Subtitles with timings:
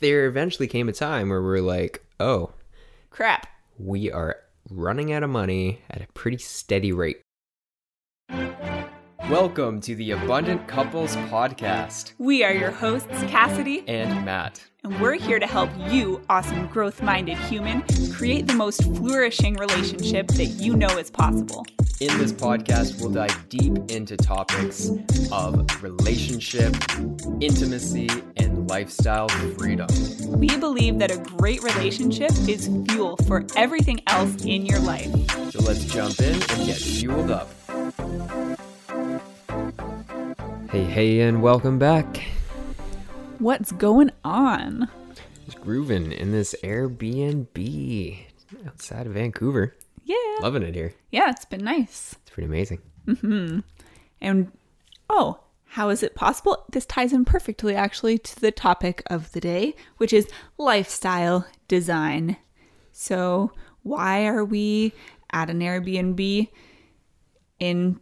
[0.00, 2.52] there eventually came a time where we're like, oh,
[3.10, 3.46] Crap.
[3.78, 4.36] we are
[4.70, 7.20] running out of money at a pretty steady rate.
[9.30, 14.64] Welcome to the Abundant Couples Podcast We are your hosts, Cassidy, and Matt.
[14.84, 20.28] and we're here to help you, awesome growth minded human, create the most flourishing relationship
[20.28, 21.66] that you know is possible.
[22.00, 24.90] In this podcast, we'll dive deep into topics
[25.30, 26.74] of relationship,
[27.40, 28.08] intimacy,
[28.38, 29.88] and lifestyle freedom.
[30.26, 35.10] We believe that a great relationship is fuel for everything else in your life.
[35.50, 37.50] So let's jump in and get fueled up.
[40.70, 42.22] Hey, hey, and welcome back.
[43.38, 44.86] What's going on?
[45.46, 48.18] Just grooving in this Airbnb
[48.66, 49.74] outside of Vancouver.
[50.04, 50.16] Yeah.
[50.42, 50.92] Loving it here.
[51.10, 52.16] Yeah, it's been nice.
[52.20, 52.82] It's pretty amazing.
[53.06, 53.60] Mm-hmm.
[54.20, 54.52] And
[55.08, 56.62] oh, how is it possible?
[56.70, 60.28] This ties in perfectly actually to the topic of the day, which is
[60.58, 62.36] lifestyle design.
[62.92, 63.52] So,
[63.84, 64.92] why are we
[65.32, 66.48] at an Airbnb
[67.58, 68.00] in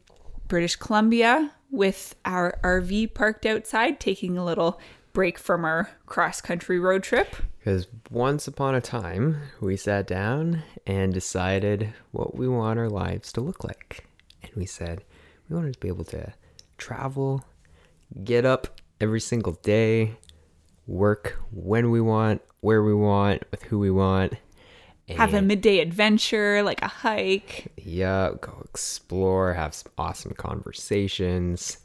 [0.49, 4.81] British Columbia with our RV parked outside, taking a little
[5.13, 7.37] break from our cross country road trip?
[7.59, 13.33] Because once upon a time, we sat down and decided what we want our lives
[13.33, 14.07] to look like.
[14.43, 15.03] And we said
[15.49, 16.33] we wanted to be able to
[16.79, 17.45] travel,
[18.25, 20.17] get up every single day,
[20.87, 24.35] work when we want, where we want, with who we want.
[25.09, 27.73] Have a midday adventure, like a hike.
[27.77, 31.79] yeah, go explore, have some awesome conversations.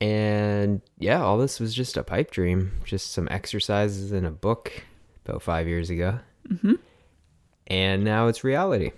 [0.00, 4.84] And yeah, all this was just a pipe dream, just some exercises in a book
[5.24, 6.18] about five years ago.
[6.50, 6.74] Mm-hmm.
[7.68, 8.90] And now it's reality.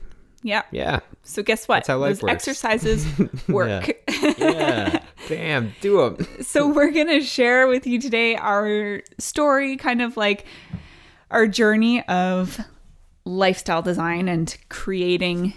[0.42, 0.62] Yeah.
[0.72, 1.00] Yeah.
[1.22, 1.76] So guess what?
[1.76, 2.32] That's how life Those works.
[2.48, 3.06] exercises
[3.48, 3.92] work.
[4.38, 5.02] Yeah.
[5.28, 5.72] Bam.
[5.80, 6.26] Do them.
[6.42, 10.46] so we're going to share with you today our story, kind of like
[11.30, 12.58] our journey of
[13.26, 15.52] lifestyle design and creating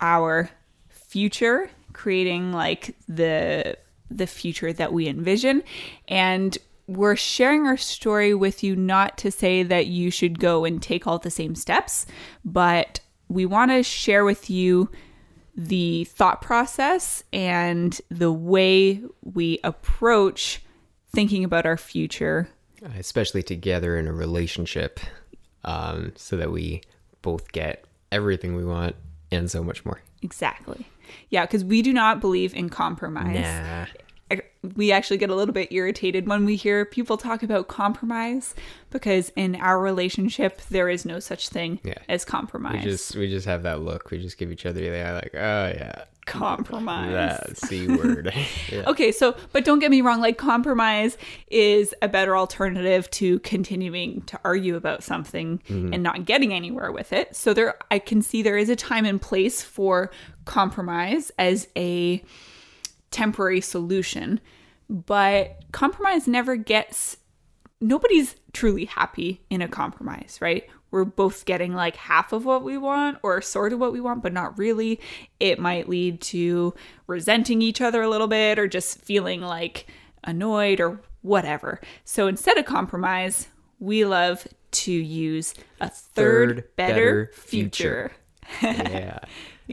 [0.00, 0.50] our
[0.88, 3.76] future, creating like the
[4.12, 5.62] the future that we envision
[6.08, 6.58] and
[6.90, 11.06] we're sharing our story with you not to say that you should go and take
[11.06, 12.04] all the same steps,
[12.44, 12.98] but
[13.28, 14.90] we want to share with you
[15.54, 20.62] the thought process and the way we approach
[21.12, 22.48] thinking about our future.
[22.98, 24.98] Especially together in a relationship,
[25.64, 26.82] um, so that we
[27.22, 28.96] both get everything we want
[29.30, 30.00] and so much more.
[30.22, 30.86] Exactly.
[31.28, 33.40] Yeah, because we do not believe in compromise.
[33.40, 33.86] Nah.
[34.76, 38.54] We actually get a little bit irritated when we hear people talk about compromise
[38.90, 41.94] because in our relationship, there is no such thing Yeah.
[42.08, 42.84] as We compromise.
[42.84, 44.10] just we just have that look.
[44.10, 46.04] We just give each other the eye like, oh yeah.
[46.26, 47.12] compromise.
[47.12, 48.32] That C word.
[48.70, 48.82] yeah.
[48.86, 51.16] Okay, so but don't get me wrong, like compromise
[51.50, 55.94] is a better alternative to continuing to argue about something mm-hmm.
[55.94, 57.34] and not getting anywhere with it.
[57.34, 60.10] So there I can see there is a time and place for
[60.44, 62.22] compromise as a
[63.10, 64.40] temporary solution,
[64.88, 67.16] but compromise never gets
[67.80, 70.68] nobody's truly happy in a compromise, right?
[70.90, 74.22] We're both getting like half of what we want or sort of what we want,
[74.22, 75.00] but not really.
[75.38, 76.74] It might lead to
[77.06, 79.86] resenting each other a little bit or just feeling like
[80.24, 81.80] annoyed or whatever.
[82.04, 88.12] So instead of compromise, we love to use a third, Third better, better future.
[88.62, 89.20] yeah.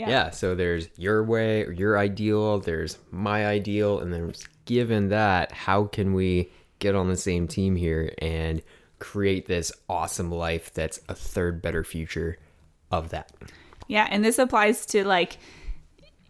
[0.05, 0.29] Yeah.
[0.29, 4.33] So there's your way or your ideal, there's my ideal, and then
[4.65, 8.61] given that, how can we get on the same team here and
[8.99, 12.37] create this awesome life that's a third better future
[12.91, 13.31] of that?
[13.87, 15.37] Yeah, and this applies to like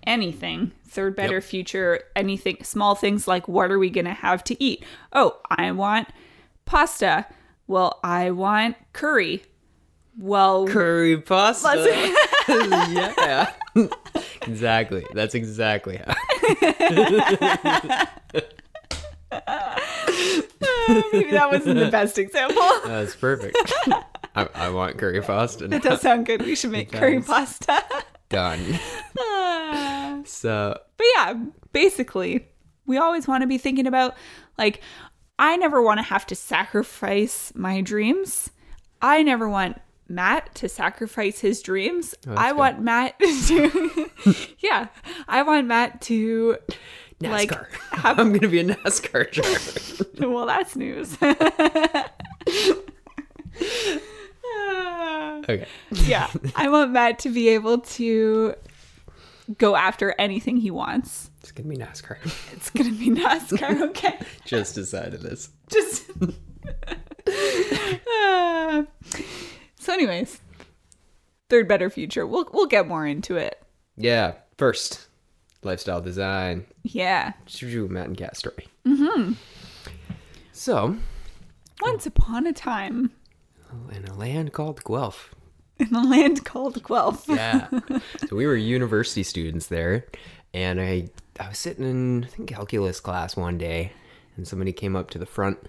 [0.05, 0.71] anything.
[0.87, 1.43] Third better Yep.
[1.43, 4.85] future, anything small things like what are we going to have to eat?
[5.13, 6.07] Oh, I want
[6.65, 7.25] pasta.
[7.67, 9.43] Well, I want curry.
[10.19, 12.13] Well, Curry pasta.
[12.49, 13.51] yeah.
[14.41, 15.05] exactly.
[15.13, 16.15] That's exactly how.
[21.11, 22.63] maybe that wasn't the best example.
[22.85, 23.57] That's perfect.
[24.35, 25.65] I, I want curry pasta.
[25.65, 26.41] It does sound good.
[26.43, 27.27] We should make curry does.
[27.27, 27.83] pasta.
[28.29, 28.79] Done.
[29.19, 30.21] Ah.
[30.25, 31.33] So But yeah,
[31.73, 32.47] basically,
[32.85, 34.15] we always want to be thinking about
[34.57, 34.81] like,
[35.37, 38.49] I never want to have to sacrifice my dreams.
[39.01, 42.15] I never want Matt to sacrifice his dreams.
[42.27, 42.57] Oh, I good.
[42.57, 44.09] want Matt to,
[44.59, 44.87] yeah,
[45.27, 46.57] I want Matt to,
[47.19, 47.67] like, NASCAR.
[47.97, 50.29] have, I'm gonna be a NASCAR driver.
[50.31, 51.17] well, that's news.
[55.43, 55.65] okay.
[55.91, 58.55] yeah, I want Matt to be able to
[59.57, 61.31] go after anything he wants.
[61.41, 62.17] It's gonna be NASCAR.
[62.53, 64.19] It's gonna be NASCAR, okay?
[64.45, 65.49] Just decided this.
[65.69, 66.09] Just
[69.97, 70.39] anyways,
[71.49, 72.25] third better future.
[72.25, 73.61] We'll we'll get more into it.
[73.95, 74.33] Yeah.
[74.57, 75.07] First,
[75.63, 76.65] lifestyle design.
[76.83, 77.33] Yeah.
[77.89, 78.67] Matt and Cat story.
[78.85, 79.33] Mm-hmm.
[80.51, 80.95] So,
[81.81, 83.11] Once upon a time
[83.91, 85.33] in a land called Guelph.
[85.79, 87.25] in a land called Guelph.
[87.29, 87.67] Yeah.
[88.27, 90.05] so we were university students there,
[90.53, 91.09] and I
[91.39, 93.91] I was sitting in I think calculus class one day,
[94.35, 95.59] and somebody came up to the front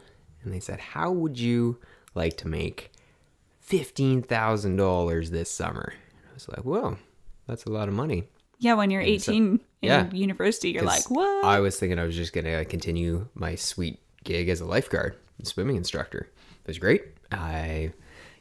[0.43, 1.79] and they said, "How would you
[2.15, 2.91] like to make
[3.69, 5.93] fifteen thousand dollars this summer?"
[6.31, 6.97] I was like, "Whoa,
[7.47, 8.25] that's a lot of money."
[8.61, 10.11] Yeah, when you're 18 in yeah.
[10.11, 11.45] university, you're like, what?
[11.45, 15.47] I was thinking I was just gonna continue my sweet gig as a lifeguard, and
[15.47, 16.29] swimming instructor.
[16.65, 17.05] It was great.
[17.31, 17.93] I,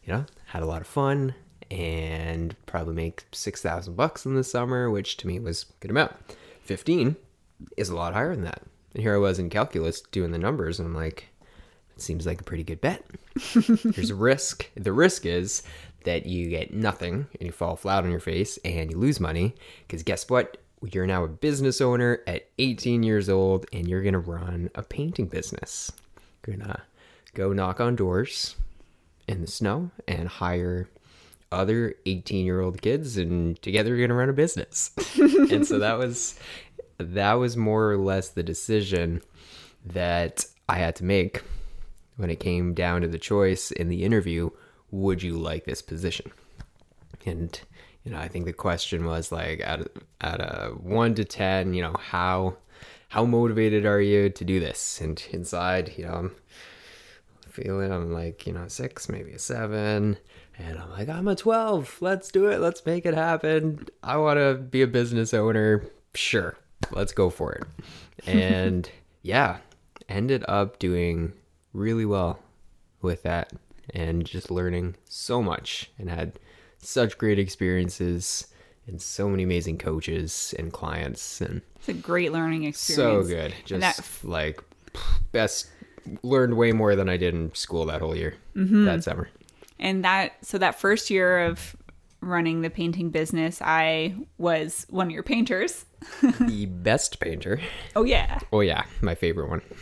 [0.03, 1.35] you know, had a lot of fun
[1.69, 5.91] and probably make six thousand bucks in the summer, which to me was a good
[5.91, 6.13] amount.
[6.62, 7.15] Fifteen
[7.75, 8.63] is a lot higher than that.
[8.94, 11.30] And here I was in calculus doing the numbers, and I'm like,
[12.01, 13.03] seems like a pretty good bet.
[13.53, 14.69] There's a risk.
[14.75, 15.63] The risk is
[16.03, 19.55] that you get nothing and you fall flat on your face and you lose money.
[19.85, 20.57] Because guess what?
[20.81, 24.83] You're now a business owner at 18 years old and you're going to run a
[24.83, 25.91] painting business.
[26.45, 26.81] You're going to
[27.33, 28.55] go knock on doors
[29.27, 30.88] in the snow and hire
[31.51, 34.91] other 18 year old kids and together you're going to run a business.
[35.17, 36.39] and so that was
[36.97, 39.21] that was more or less the decision
[39.85, 41.41] that I had to make
[42.18, 44.50] when it came down to the choice in the interview
[44.92, 46.31] would you like this position?
[47.25, 47.60] And
[48.08, 49.86] you know i think the question was like of,
[50.22, 52.56] out of 1 to 10 you know how
[53.10, 55.02] how motivated are you to do this?
[55.02, 56.36] And inside you know i'm
[57.50, 60.18] feeling i'm like you know 6 maybe a 7
[60.58, 62.62] and i'm like i'm a 12 let's do it.
[62.62, 63.88] Let's make it happen.
[64.04, 65.84] I want to be a business owner.
[66.14, 66.58] Sure.
[66.92, 67.64] Let's go for it.
[68.25, 68.90] And
[69.22, 69.58] yeah
[70.08, 71.34] ended up doing
[71.74, 72.40] really well
[73.02, 73.52] with that
[73.94, 76.34] and just learning so much and had
[76.80, 78.48] such great experiences
[78.88, 83.28] and so many amazing coaches and clients and it's a great learning experience.
[83.28, 84.62] so good just that- like
[85.31, 85.69] best
[86.24, 88.86] learned way more than i did in school that whole year Mm-hmm.
[88.86, 89.30] that summer
[89.80, 91.75] And that, so that first year of
[92.22, 95.86] running the painting business, I was one of your painters.
[96.39, 97.59] the best painter
[97.95, 98.39] Oh, yeah.
[98.53, 99.61] oh yeah my favorite one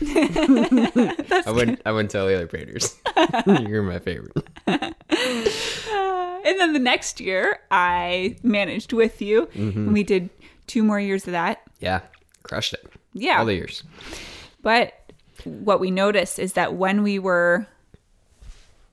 [1.46, 2.96] i wouldn't i wouldn't tell the other painters
[3.46, 4.36] you're my favorite
[6.48, 9.46] And then the next year, I managed with you.
[9.46, 9.78] Mm-hmm.
[9.80, 10.30] And we did
[10.68, 11.62] two more years of that.
[11.80, 12.00] yeah
[12.44, 13.40] crushed it Yeah.
[13.40, 13.82] all the years
[14.62, 14.92] But
[15.44, 17.66] what we noticed is that when we were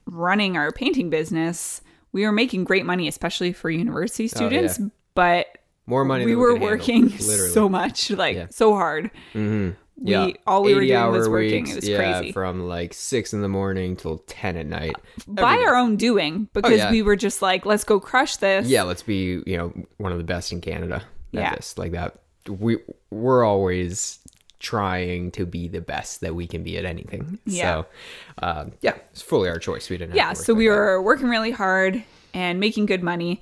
[0.07, 1.81] running our painting business,
[2.11, 4.79] we were making great money, especially for university students.
[4.79, 4.89] Oh, yeah.
[5.13, 8.47] But more money we were handle, working literally so much, like Yeah.
[8.49, 9.11] so hard.
[9.33, 11.63] yeah, We all we were 80 doing was working.
[11.63, 12.31] weeks, it was yeah, crazy.
[12.31, 14.95] from like six in the morning till ten at night.
[15.27, 16.91] By Every our own doing, because yeah.
[16.91, 18.67] we were just like, let's go crush this.
[18.67, 20.95] yeah, let's be you know one of the best in Canada.
[20.95, 21.55] At Yeah.
[21.55, 22.19] this like that.
[22.49, 22.77] We
[23.11, 24.19] we're always
[24.59, 27.37] trying to be the best that we can be at anything.
[27.45, 27.63] Yeah.
[27.81, 27.85] So,
[28.41, 29.89] um, yeah, it's fully our choice.
[29.89, 30.11] We didn't.
[30.11, 30.73] Have yeah so like we that.
[30.75, 32.01] were working really hard
[32.33, 33.41] and making good money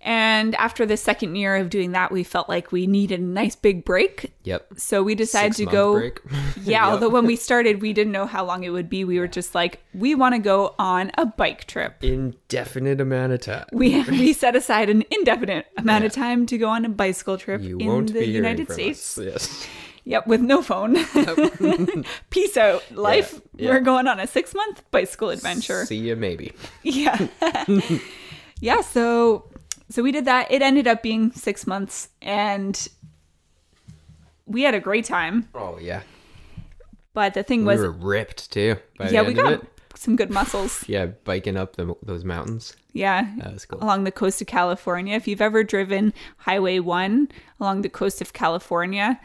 [0.00, 3.56] and after the second year of doing that we felt like we needed a nice
[3.56, 4.74] big break Yep.
[4.76, 6.20] so we decided to Six-month go break.
[6.62, 6.92] yeah Yep.
[6.92, 9.54] although when we started we didn't know how long it would be we were just
[9.54, 13.66] like we want to go on a bike trip Indefinite amount of time.
[13.72, 17.60] we we set aside an indefinite amount of time to go on a bicycle trip
[17.62, 19.18] You in the United States.
[19.18, 19.24] us.
[19.24, 19.68] Yes.
[20.04, 20.96] Yep, with no phone.
[22.30, 23.42] Peace out, life.
[23.56, 23.68] yeah.
[23.70, 25.84] We're going on a six month bicycle adventure.
[25.84, 26.52] See you maybe.
[26.82, 27.28] Yeah.
[28.60, 29.44] yeah, so
[29.90, 30.50] so we did that.
[30.50, 32.88] It ended up being 6 months and
[34.46, 36.02] we had a great time, Oh yeah.
[37.12, 38.76] but the thing We was we were ripped too.
[39.10, 39.62] Yeah, we got
[39.94, 40.84] some good muscles.
[40.88, 42.76] Yeah, biking up the, those mountains.
[42.92, 43.28] Yeah.
[43.38, 43.82] That was cool.
[43.82, 45.14] Along the coast of California.
[45.16, 47.28] If you've ever driven Highway 1
[47.60, 49.20] along the coast of California,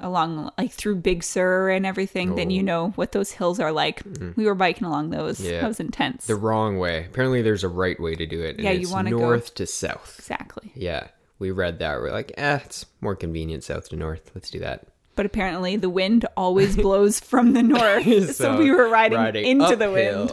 [0.00, 4.02] along like through Big Sur and everything, then you know what those hills are like.
[4.36, 5.40] We were biking along those.
[5.40, 5.44] Oh.
[5.44, 5.52] Mm-hmm.
[5.54, 5.60] Yeah.
[5.60, 6.26] That was intense.
[6.26, 7.06] The wrong way.
[7.06, 8.56] Apparently, there's a right way to do it.
[8.56, 10.16] and Yeah, you wanna go- north to south.
[10.18, 10.72] exactly.
[10.74, 11.98] Yeah, we read that.
[12.00, 14.30] We're like, eh, it's more convenient south to north.
[14.34, 14.86] Let's do that.
[15.16, 18.34] But apparently the wind always blows from the north.
[18.36, 20.30] so, we were riding, into the wind.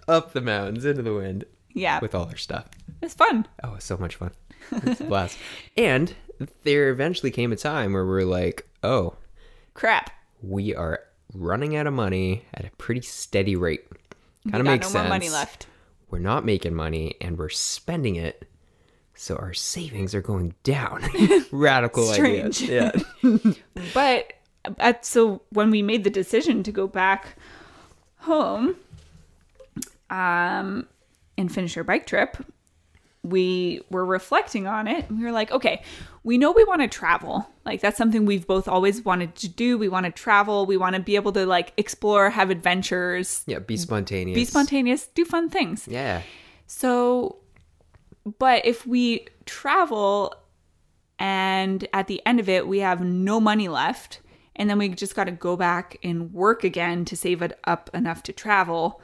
[0.08, 1.98] up the mountains, into the wind Yeah.
[2.00, 2.66] with all our stuff.
[3.02, 3.46] It's fun.
[3.62, 4.30] Oh, it's so much fun.
[4.72, 5.36] It's a blast.
[5.76, 6.14] And
[6.64, 9.14] there eventually came a time where we're like, oh,
[9.74, 10.10] Crap.
[10.42, 11.00] we are
[11.34, 13.84] running out of money at a pretty steady rate.
[14.50, 15.02] Kind of makes no sense.
[15.02, 15.66] more money left.
[16.10, 18.48] We're not making money and we're spending it.
[19.14, 21.04] So our savings are going down.
[21.52, 22.62] Radical Strange.
[22.62, 22.92] Yeah.
[23.94, 24.32] But
[24.78, 27.36] at, so when we made the decision to go back
[28.18, 28.76] home,
[30.10, 30.86] um,
[31.38, 32.36] and finish our bike trip,
[33.22, 35.82] we were reflecting on it and we were like, okay,
[36.24, 37.46] we know we want to travel.
[37.66, 39.76] Like that's something we've both always wanted to do.
[39.76, 40.64] We want to travel.
[40.64, 44.34] We want to be able to like explore, have adventures, Yeah, be spontaneous.
[44.34, 45.86] be spontaneous, do fun things.
[45.86, 46.22] Yeah.
[46.66, 47.36] So,
[48.38, 50.34] but if we travel
[51.18, 54.20] and at the end of it, we have no money left,
[54.56, 57.90] and then we just got to go back and work again to save it up
[57.92, 59.02] enough to travel.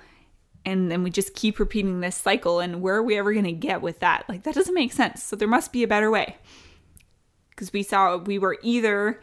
[0.66, 2.60] And then we just keep repeating this cycle.
[2.60, 4.28] And where are we ever going to get with that?
[4.28, 5.22] Like, that doesn't make sense.
[5.22, 6.36] So, there must be a better way.
[7.48, 9.18] Because we saw we were either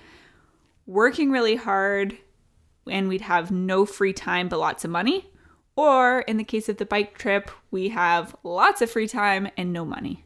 [0.87, 2.17] working really hard
[2.89, 5.29] and we'd have no free time but lots of money,
[5.75, 9.71] or in the case of the bike trip, we have lots of free time and
[9.71, 10.25] no money.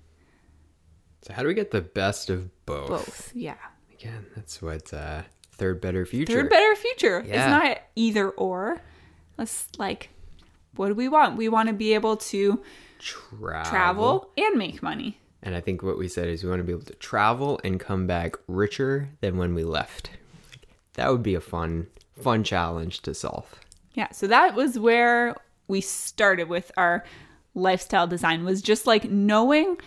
[1.22, 2.90] So how do we get the best of both?
[2.90, 3.58] Both, yeah.
[3.94, 6.32] Again, that's what uh, third better future.
[6.32, 7.20] Third better future.
[7.20, 8.82] It's not either or.
[9.38, 10.10] Let's like,
[10.78, 11.38] what do we want?
[11.38, 12.62] We want to be able to
[13.00, 13.70] travel.
[13.70, 15.20] travel and make money.
[15.44, 17.80] And I think what we said is we want to be able to travel and
[17.80, 20.10] come back richer than when we left.
[20.94, 21.88] That would be a fun,
[22.20, 23.60] fun challenge to solve.
[23.94, 25.36] Yeah, so that was where
[25.68, 27.04] we started with our
[27.54, 29.78] lifestyle design was just like knowing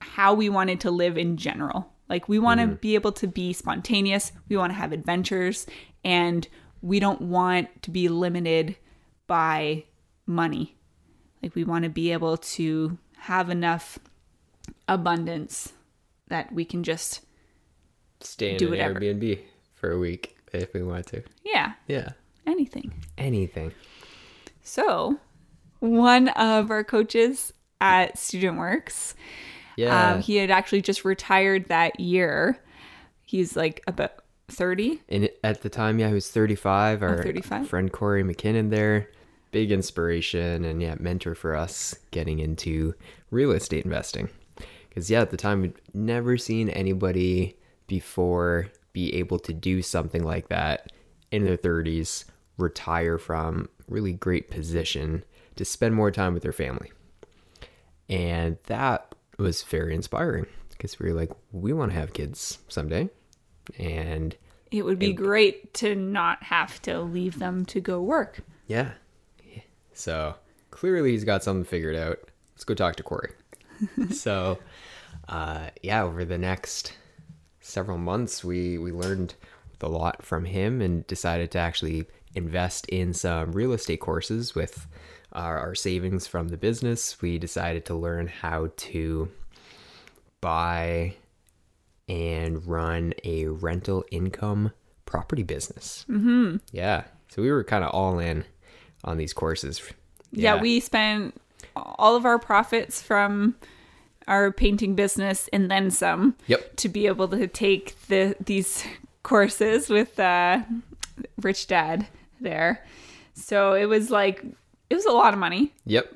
[0.00, 1.92] how we wanted to live in general.
[2.08, 2.74] Like we want to mm-hmm.
[2.76, 5.66] be able to be spontaneous, we want to have adventures
[6.04, 6.46] and
[6.82, 8.76] we don't want to be limited
[9.26, 9.84] by
[10.30, 10.76] money.
[11.42, 13.98] Like we want to be able to have enough
[14.88, 15.72] abundance
[16.28, 17.22] that we can just
[18.22, 19.00] Stay in Do an whatever.
[19.00, 19.40] Airbnb
[19.74, 21.22] for a week if we want to.
[21.44, 22.10] yeah, Yeah.
[22.46, 22.92] anything.
[23.16, 23.72] Anything.
[24.62, 25.18] So,
[25.78, 29.14] one of our coaches at Student Works,
[29.76, 30.12] Yeah.
[30.14, 32.58] um, he had actually just retired that year.
[33.22, 34.12] He's like about
[34.48, 35.00] 30.
[35.08, 37.02] and at the time, yeah, he was 35.
[37.02, 37.68] Our 35?
[37.68, 39.08] friend Corey McKinnon there,
[39.50, 42.94] big inspiration and yeah, mentor for us getting into
[43.30, 44.28] real estate investing.
[44.88, 50.24] Because yeah, at the time, we'd never seen anybody before be able to do something
[50.24, 50.92] like that
[51.30, 52.24] in their 30s,
[52.58, 55.24] retire from really great position
[55.56, 56.92] to spend more time with their family.
[58.08, 63.08] And that was very inspiring because we were like, we want to have kids someday.
[63.78, 64.36] And
[64.70, 68.40] It would be great to not have to leave them to go work.
[68.66, 68.92] Yeah.
[70.00, 70.34] So
[70.70, 72.18] clearly he's got something figured out.
[72.54, 73.32] Let's go talk to Corey.
[74.10, 74.58] so,
[75.28, 76.94] uh, yeah, over the next
[77.60, 79.34] several months, we we learned
[79.82, 84.86] a lot from him and decided to actually invest in some real estate courses with
[85.32, 87.20] our, our savings from the business.
[87.22, 89.30] We decided to learn how to
[90.40, 91.14] buy
[92.08, 94.72] and run a rental income
[95.06, 96.04] property business.
[96.10, 96.56] Mm-hmm.
[96.72, 97.04] Yeah.
[97.28, 98.44] So we were kind of all in
[99.04, 99.80] on these courses.
[100.32, 100.60] Yeah.
[100.60, 101.34] we spent
[101.76, 103.56] all of our profits from
[104.28, 106.76] our painting business and then some Yep.
[106.76, 108.84] to be able to take the these
[109.22, 110.60] courses with uh,
[111.40, 112.06] Rich Dad
[112.40, 112.84] there.
[113.34, 114.44] So it was like
[114.88, 116.12] it was a lot of money Yep.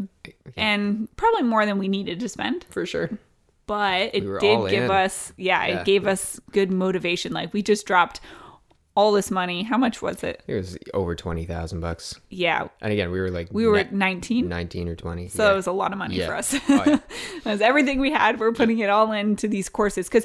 [0.57, 2.64] and probably more than we needed to spend.
[2.71, 3.11] For sure.
[3.67, 4.91] But it We did give in.
[4.91, 5.81] us yeah, Yeah.
[5.81, 7.33] it gave us good motivation.
[7.33, 8.21] Like we just dropped
[8.96, 9.62] all this money.
[9.64, 10.42] How much was it?
[10.46, 12.20] It was over 20,000 bucks.
[12.30, 12.68] Yeah.
[12.80, 14.48] And again, we were like We were 19.
[14.48, 15.28] 19 or 20.
[15.28, 16.26] So it was a lot of money Yeah.
[16.28, 16.54] for us.
[16.54, 16.98] Oh, yeah.
[17.36, 18.38] it was everything we had.
[18.38, 20.24] We're putting it all into these courses because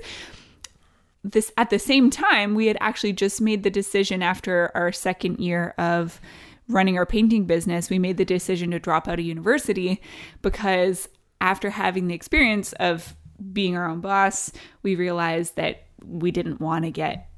[1.23, 5.39] this at the same time we had actually just made the decision after our second
[5.39, 6.21] year of
[6.67, 7.89] running our painting business.
[7.89, 10.01] We made the decision to drop out of university
[10.41, 11.09] because
[11.41, 13.15] after having the experience of
[13.51, 14.51] being our own boss,
[14.83, 17.28] we realized that we didn't want to get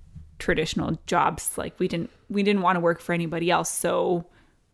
[0.42, 4.26] traditional jobs like we didn't we didn't want to work for anybody else so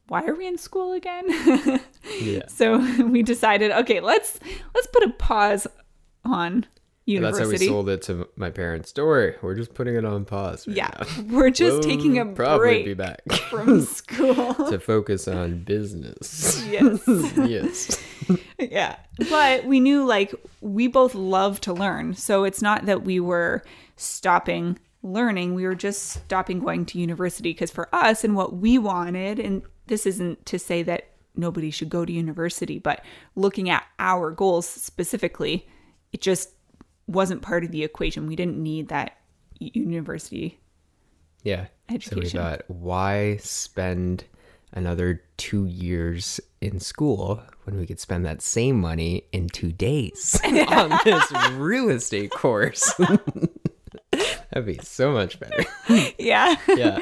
[0.08, 1.26] why are we in school again
[2.22, 2.48] yeah.
[2.48, 4.40] so we decided, okay, let's
[4.74, 5.68] let's put a pause
[6.24, 6.66] on
[7.08, 7.68] And that's how we university.
[7.68, 8.92] sold it to my parents.
[8.94, 10.68] Don't worry, we're just putting it on pause.
[10.68, 11.24] Right yeah, now.
[11.38, 14.54] we're just taking a We'll probably break be back from school.
[14.70, 16.66] to focus on business.
[16.68, 17.02] yes,
[17.38, 18.04] yes.
[18.58, 18.96] yeah.
[19.30, 23.64] But we knew like we both love to learn, so it's not that we were
[23.98, 24.80] stopping
[25.14, 25.54] learning.
[25.54, 29.64] We were just stopping going to university because for us and what we wanted, and
[29.88, 33.04] this isn't to say that nobody should go to university, but
[33.36, 35.68] looking at our goals specifically,
[36.12, 36.50] it just
[37.08, 38.28] wasn't part of the equation.
[38.28, 39.18] We didn't need that
[39.60, 40.60] university.
[41.44, 41.68] Yeah.
[41.90, 42.18] Education.
[42.18, 44.26] So we thought, why spend
[44.74, 50.40] another two years in school when we could spend that same money in two days
[50.46, 52.94] on this real estate course?
[54.52, 55.66] That'd be so much better.
[56.20, 56.56] Yeah.
[56.76, 57.00] Yeah.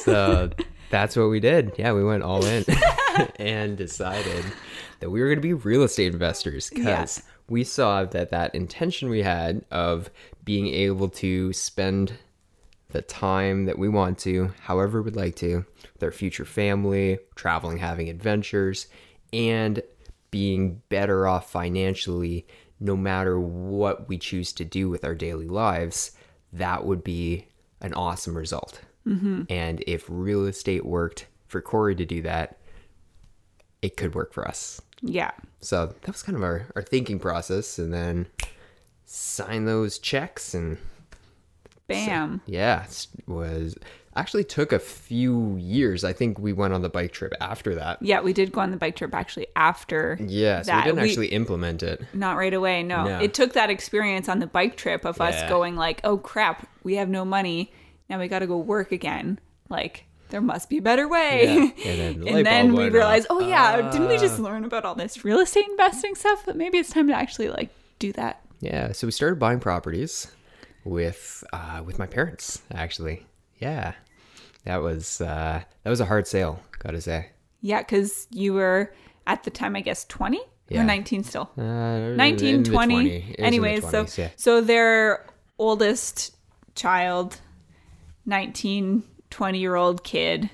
[0.00, 0.50] So
[0.90, 1.72] that's what we did.
[1.78, 2.64] Yeah, we went all in.
[3.36, 4.44] and decided
[5.00, 7.32] that we were going to be real estate investors because Yeah.
[7.48, 10.10] we saw that that intention we had of
[10.44, 12.14] being able to spend
[12.90, 15.64] the time that we want to, however we'd like to,
[15.94, 18.86] with our future family, traveling, having adventures,
[19.32, 19.82] and
[20.30, 22.46] being better off financially
[22.82, 26.12] no matter what we choose to do with our daily lives,
[26.52, 27.46] that would be
[27.80, 28.80] an awesome result.
[29.06, 29.44] Mm-hmm.
[29.48, 32.58] And if real estate worked for Corey to do that,
[33.82, 34.80] it could work for us.
[35.00, 35.30] Yeah.
[35.60, 37.78] So that was kind of our, our thinking process.
[37.78, 38.26] And then
[39.04, 40.78] sign those checks and
[41.92, 42.40] Bam.
[42.46, 43.76] yeah, it was
[44.14, 46.04] actually took a few years.
[46.04, 47.98] I think we went on the bike trip after that.
[48.02, 50.18] Yeah, we did go on the bike trip actually after.
[50.20, 50.84] Yeah, so that.
[50.84, 52.02] we didn't We- actually implement it.
[52.12, 53.04] Not right away, no.
[53.04, 53.20] No.
[53.20, 56.96] It took that experience on the bike trip of us going like, "Oh crap, we
[56.96, 57.72] have no money.
[58.08, 61.72] Now we got to go work again." Like there must be a better way.
[61.76, 61.90] Yeah.
[61.90, 63.38] And then and then we realized, off.
[63.40, 64.42] "Oh yeah, didn't we just ah.
[64.42, 66.42] learn about all this real estate investing stuff?
[66.44, 70.30] But maybe it's time to actually like do that." Yeah, so we started buying properties
[70.84, 73.26] with uh, with my parents actually.
[73.58, 73.92] Yeah,
[74.64, 77.28] that was uh, that was a hard sale, gotta say.
[77.60, 78.92] Yeah, cuz you were
[79.26, 80.80] at the time I guess 20 Yeah.
[80.80, 81.50] or 19 still.
[81.56, 81.62] Uh,
[82.16, 83.16] 19 20 20.
[83.16, 84.30] It was anyways so yeah.
[84.36, 85.26] so their
[85.58, 86.34] oldest
[86.74, 87.40] child
[88.26, 90.50] 19 20 year old kid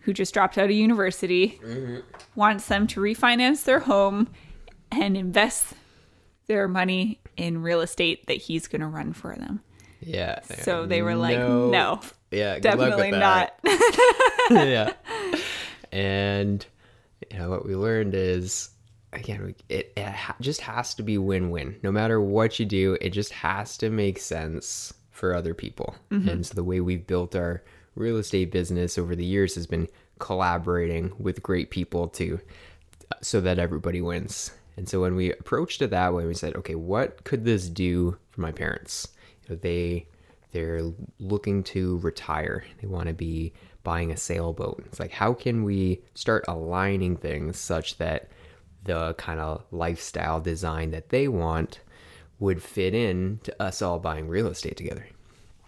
[0.00, 1.96] who just dropped out of university Mm-hmm.
[2.34, 4.28] wants them to refinance their home
[4.90, 5.74] and invest
[6.46, 9.60] their money in real estate that he's going to run for them
[10.06, 10.40] yeah.
[10.42, 12.00] so they were like no,
[12.30, 13.54] Yeah, definitely not
[14.50, 14.92] yeah.
[15.92, 16.64] And
[17.30, 18.70] you know what we learned is
[19.12, 21.76] again it, it ha- just has to be win-win.
[21.82, 25.94] No matter what you do, it just has to make sense for other people.
[26.10, 26.28] Mm-hmm.
[26.28, 27.62] And so the way we've built our
[27.94, 29.88] real estate business over the years has been
[30.18, 32.40] collaborating with great people to
[33.22, 34.50] so that everybody wins.
[34.76, 38.18] And so when we approached it that way, we said, okay, what could this do
[38.30, 39.08] for my parents?
[39.44, 40.08] You know, they
[40.52, 42.64] they're looking to retire.
[42.80, 44.84] They want to be buying a sailboat.
[44.86, 48.28] It's like how can we start aligning things such that
[48.84, 51.80] the kind of lifestyle design that they want
[52.38, 55.06] would fit in to us all buying real estate together.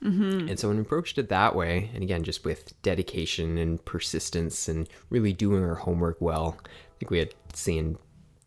[0.03, 0.49] Mm-hmm.
[0.49, 4.69] And so when we approached it that way, and again, just with dedication and persistence
[4.69, 7.97] and really doing our homework well, I think we had seen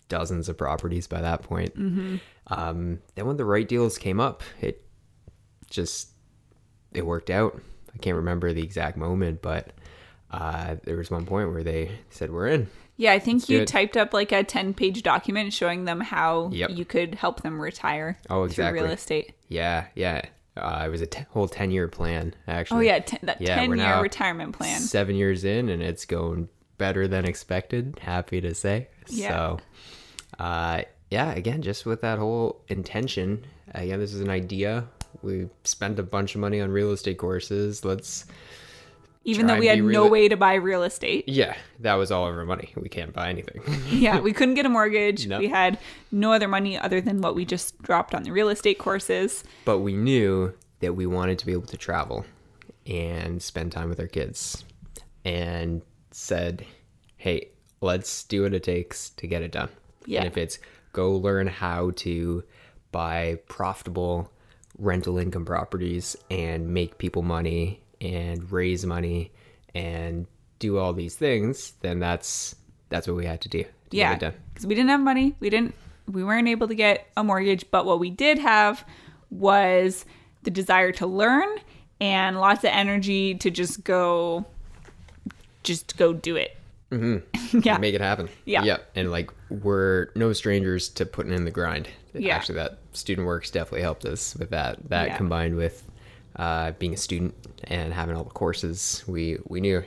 [0.10, 1.74] dozens of properties by that point.
[2.48, 4.84] Um, then when the right deals came up, it
[5.70, 6.10] just
[6.94, 7.62] it worked out.
[7.94, 9.72] I can't remember the exact moment, but
[10.32, 12.68] uh, there was one point where they said we're in.
[12.98, 16.50] yeah i think do you typed up like a 10 page document showing them how
[16.54, 16.70] Yep.
[16.72, 20.22] you could help them retire Oh, through real estate Yeah, yeah.
[20.56, 22.78] Uh, it was a t- whole ten year plan actually.
[22.78, 24.80] Oh yeah, ten, that Yeah, ten-year retirement plan.
[24.82, 29.30] seven years in and it's going better than expected happy to say Yeah.
[29.30, 29.60] so
[30.40, 34.86] uh yeah again just with that whole intention again this is an idea
[35.22, 38.26] we spent a bunch of money on real estate courses let's
[39.26, 41.26] Even though we had no way to buy real estate.
[41.28, 44.66] yeah that was all of our money we can't buy anything yeah, we couldn't get
[44.66, 45.28] a mortgage.
[45.28, 45.40] No.
[45.40, 45.78] We had
[46.12, 49.44] no other money other than what we just dropped on the real estate courses.
[49.66, 52.26] but we knew that we wanted to be able to travel
[52.88, 54.64] and spend time with our kids
[55.26, 56.66] and said
[57.18, 57.50] hey
[57.82, 59.70] let's do what it takes to get it done
[60.10, 60.20] Yeah.
[60.20, 60.60] and if it's
[60.94, 62.44] go learn how to
[62.92, 64.32] buy profitable
[64.78, 69.32] rental income properties and make people money and raise money
[69.76, 70.26] and
[70.58, 72.56] do all these things then that's
[72.90, 75.00] that's what we had to do to Yeah, get it done because we didn't have
[75.02, 75.36] money.
[75.40, 75.76] We didn't.
[76.08, 77.66] We weren't able to get a mortgage.
[77.70, 78.84] But what we did have
[79.30, 80.06] was
[80.44, 81.48] the desire to learn
[82.02, 84.46] and lots of energy to just go,
[85.64, 86.58] just go do it.
[86.92, 87.60] Mm-hmm.
[87.64, 87.78] yeah.
[87.78, 88.30] make it happen.
[88.46, 88.64] Yeah.
[88.64, 88.92] Yep.
[88.96, 91.88] And like we're no strangers to putting in the grind.
[92.14, 92.36] Yeah.
[92.36, 94.90] Actually, that student works definitely helped us with that.
[94.90, 95.18] That Yeah.
[95.18, 95.84] combined with
[96.36, 99.84] uh, being a student and having all the courses, we we knew,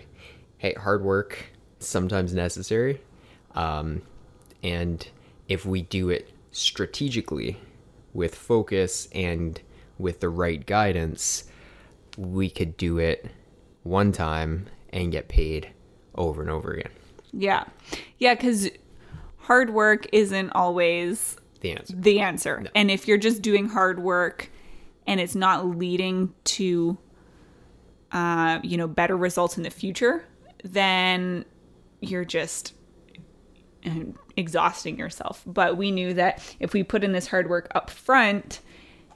[0.59, 1.39] hey, hard work
[1.79, 3.01] sometimes necessary,
[3.55, 4.03] um,
[4.63, 5.09] and
[5.49, 7.59] if we do it strategically,
[8.13, 9.61] with focus and
[9.99, 11.45] with the right guidance,
[12.17, 13.27] we could do it
[13.83, 15.71] one time and get paid
[16.15, 16.91] over and over again.
[17.33, 17.65] Yeah.
[18.19, 18.69] Yeah, because
[19.39, 21.95] hard work isn't always The answer.
[21.97, 22.65] the answer.
[22.75, 24.51] And if you're just doing hard work
[25.07, 26.97] and it's not leading to,
[28.13, 30.25] uh, you know, better results in the future,
[30.63, 31.45] then
[32.01, 32.75] you're just
[33.87, 33.91] uh,
[34.37, 35.43] exhausting yourself.
[35.47, 38.61] But we knew that if we put in this hard work up front,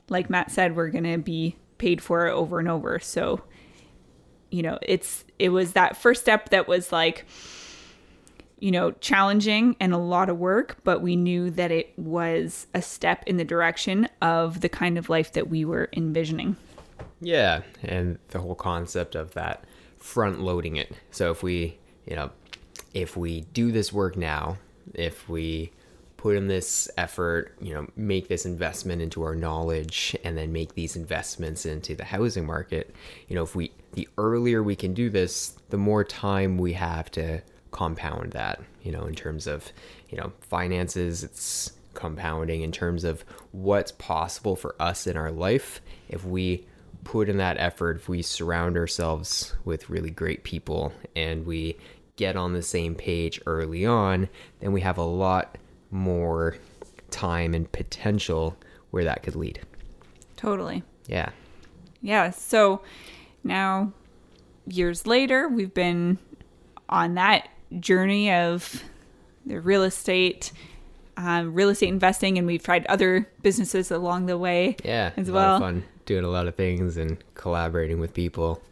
[0.09, 2.99] like Matt said, we're going to be paid for it over and over.
[2.99, 3.43] So,
[4.51, 7.25] you know, it's, it was that first step that was like,
[8.59, 12.81] you know, challenging and a lot of work, but we knew that it was a
[12.81, 16.57] step in the direction of the kind of life that we were envisioning.
[17.21, 19.65] Yeah, and the whole concept of that
[19.99, 20.93] front loading it.
[21.11, 22.31] So if we, you know,
[22.95, 24.57] if we do this work now,
[24.95, 25.73] if we
[26.17, 30.75] put in this effort, you know, make this investment into our knowledge and then make
[30.75, 32.95] these investments into the housing market,
[33.29, 37.11] you know, if we the earlier we can do this, the more time we have
[37.11, 39.73] to compound that, you know, in terms of,
[40.09, 45.81] you know, finances, it's compounding in terms of what's possible for us in our life.
[46.09, 46.67] If we
[47.05, 51.77] put in that effort, if we surround ourselves with really great people and we
[52.17, 54.29] get on the same page early on,
[54.61, 55.57] then we have a lot
[55.91, 56.57] more
[57.11, 58.57] time and potential
[58.91, 59.61] where that could lead.
[60.37, 60.83] Totally.
[61.07, 61.31] Yeah.
[62.03, 62.31] Yeah.
[62.31, 62.83] So
[63.45, 63.93] now,
[64.67, 66.19] years later, we've been
[66.89, 67.49] on that
[67.81, 68.83] journey of
[69.45, 70.53] the real estate,
[71.17, 74.77] um, real estate investing, and we've tried other businesses along the way.
[74.85, 75.13] Yeah.
[75.17, 75.53] as a well.
[75.53, 78.63] Lot of fun doing a lot of things and collaborating with people.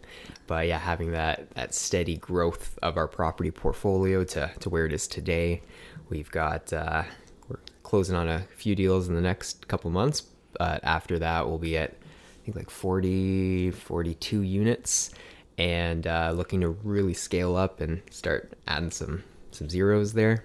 [0.46, 4.92] But yeah, having that that steady growth of our property portfolio to, to where it
[4.92, 5.62] is today.
[6.08, 7.04] We've got uh,
[7.48, 10.22] we're closing on a few deals in the next couple months.
[10.58, 15.10] But after that, we'll be at I think like 40, 42 units,
[15.56, 20.44] and uh, looking to really scale up and start adding some some zeros there.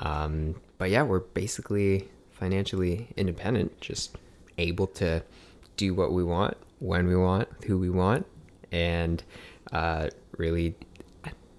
[0.00, 4.16] Um, but yeah, we're basically financially independent, just
[4.58, 5.22] able to
[5.76, 8.26] do what we want when we want, who we want,
[8.72, 9.22] and
[9.72, 10.74] uh, really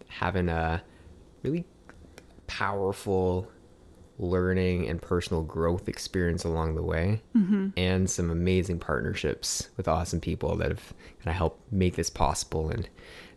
[0.08, 0.84] having a
[1.43, 1.65] really
[2.47, 3.49] powerful
[4.19, 7.21] learning and personal growth experience along the way.
[7.78, 12.69] And some amazing partnerships with awesome people that have kind of helped make this possible
[12.69, 12.88] and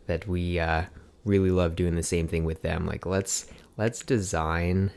[0.06, 0.84] that we uh,
[1.24, 2.86] really love doing the same thing with them.
[2.86, 4.90] Like let's let's design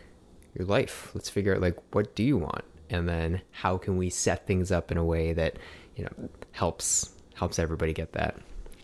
[0.53, 1.11] your life.
[1.13, 2.65] Let's figure out like what do you want?
[2.89, 5.57] And then how can we set things up in a way that
[5.95, 8.35] you know helps helps everybody get that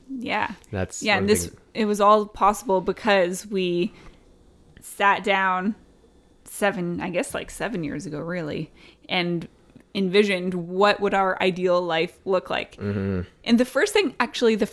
[0.09, 0.51] Yeah.
[0.71, 3.93] that's yeah and this thing- it was all possible because we
[4.81, 5.75] sat down
[6.45, 8.71] seven i guess like seven years ago really
[9.09, 9.47] and
[9.95, 12.75] envisioned what would our ideal life look like.
[12.75, 13.21] Mm-hmm.
[13.45, 14.69] and the first thing actually the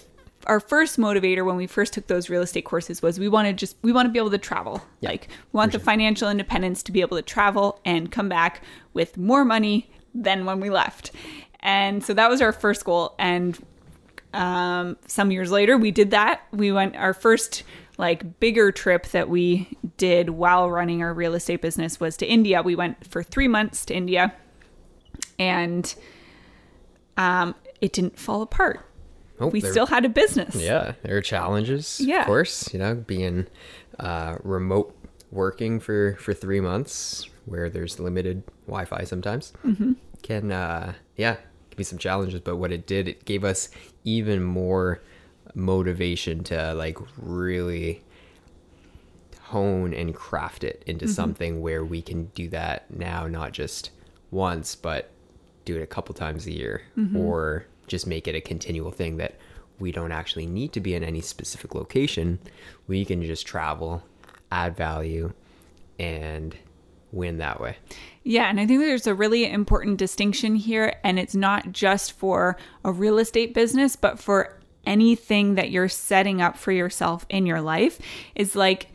[0.48, 3.52] our first motivator when we first took those real estate courses was we want to
[3.52, 4.82] just we want to be able to travel.
[5.00, 9.16] Like we want the financial independence to be able to travel and come back with
[9.16, 11.12] more money than when we left.
[11.60, 13.56] And so that was our first goal and
[14.34, 17.62] um, some years later we did that we went our first
[17.98, 22.62] like bigger trip that we did while running our real estate business was to india
[22.62, 24.32] we went for three months to india
[25.38, 25.94] and
[27.16, 28.80] um, it didn't fall apart
[29.40, 32.00] Oh, we there- still had a business Yeah, there are challenges.
[32.00, 32.20] Yeah.
[32.20, 32.72] of course.
[32.72, 33.46] You know, being
[33.98, 34.96] uh, remote
[35.32, 39.92] working for for three months, where there's limited Wi-Fi sometimes, Mm-hmm.
[40.22, 41.36] can uh, yeah,
[41.72, 42.40] can be some challenges.
[42.40, 43.68] But what it did, it gave us
[44.04, 45.02] even more
[45.54, 48.02] motivation to like really
[49.40, 51.12] hone and craft it into Mm-hmm.
[51.14, 53.90] something where we can do that now, not just
[54.30, 55.10] once, but
[55.64, 57.16] do it a couple times a year Mm-hmm.
[57.16, 59.34] or just make it a continual thing that
[59.78, 62.38] we don't actually need to be in any specific location.
[62.86, 64.02] We can just travel,
[64.50, 65.32] add value,
[65.98, 66.56] and
[67.10, 67.76] win that way.
[68.24, 72.56] Yeah, and I think there's a really important distinction here, and it's not just for
[72.84, 77.60] a real estate business, but for anything that you're setting up for yourself in your
[77.60, 78.00] life.
[78.36, 78.88] Is like,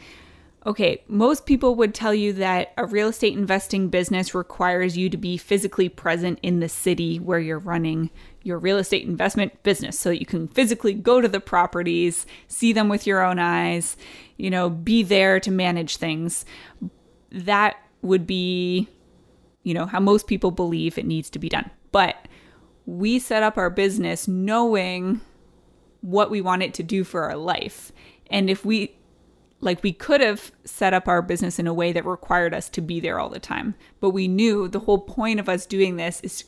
[0.66, 5.18] okay, most people would tell you that a real estate investing business requires you to
[5.18, 8.10] be physically present in the city where you're running
[8.44, 12.72] your real estate investment business so that you can physically go to the properties, see
[12.72, 13.98] them with your own eyes,
[14.38, 16.46] you know, be there to manage things.
[17.30, 18.88] That would be
[19.68, 21.70] you know, how most people believe it needs to be done.
[21.92, 22.16] But
[22.86, 25.20] we set up our business knowing
[26.00, 27.92] what we want it to do for our life.
[28.32, 28.96] And if we,
[29.60, 32.82] like, we could have set up our business in a way that required us to
[32.82, 33.76] be there all the time.
[34.00, 36.46] But we knew the whole point of us doing this is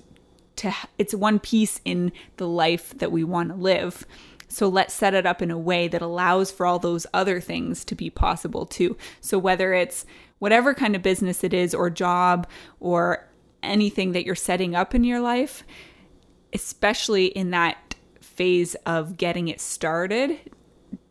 [0.56, 4.08] to, it's one piece in the life that we want to live.
[4.48, 7.84] So let's set it up in a way that allows for all those other things
[7.84, 8.96] to be possible too.
[9.20, 10.06] So whether it's
[10.40, 12.48] whatever kind of business it is or job
[12.80, 13.28] or
[13.62, 15.64] anything that you're setting up in your life,
[16.54, 20.40] especially in that phase of getting it started,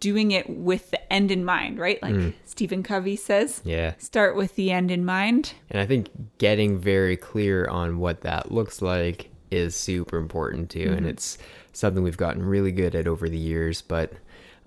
[0.01, 2.03] doing it with the end in mind, right?
[2.03, 3.95] Like Stephen Covey says, Yeah.
[3.99, 5.53] start with the end in mind.
[5.71, 10.93] And I think getting very clear on what that looks like is super important too.
[10.97, 11.39] And it's
[11.73, 13.83] something we've gotten really good at over the years.
[13.83, 14.13] But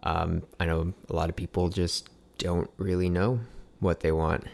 [0.04, 3.40] um, I know a lot of people just don't really know
[3.82, 4.46] what they want.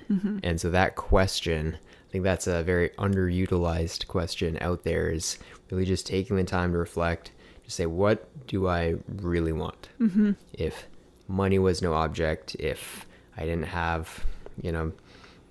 [0.42, 5.38] And so that question, I think that's a very underutilized question out there is
[5.70, 7.32] really just taking the time to reflect,
[7.66, 9.90] to say, what do I really want?
[10.00, 10.32] Mm-hmm.
[10.54, 10.88] If
[11.28, 14.26] money was no object, if I didn't have,
[14.62, 14.94] you know,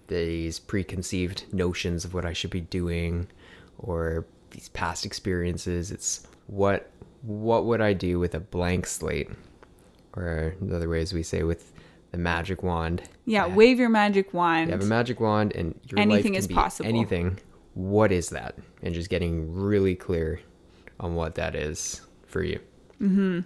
[0.08, 3.28] these preconceived notions of what I should be doing
[3.78, 6.90] or these past experiences, it's what
[7.22, 9.28] what would I do with a blank slate?
[10.14, 11.72] Or in other ways we say with
[12.16, 13.02] the magic wand.
[13.26, 14.68] Yeah, wave your magic wand.
[14.68, 16.88] You have a magic wand and your Anything life can is be possible.
[16.88, 17.38] Anything.
[17.74, 18.56] What is that?
[18.82, 20.40] And just getting really clear
[20.98, 22.58] on what that is for you.
[22.98, 23.40] Hmm.